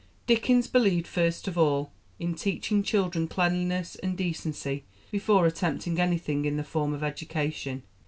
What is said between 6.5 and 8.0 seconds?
the form of education.